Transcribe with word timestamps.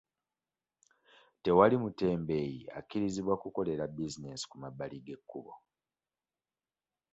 Tewali 1.43 1.75
mutembeeyi 1.83 2.59
akkirizibwa 2.77 3.35
kukolera 3.41 3.83
bizinensi 3.87 4.45
ku 4.47 4.55
mabbali 4.61 4.97
g'ekkubo. 5.05 5.53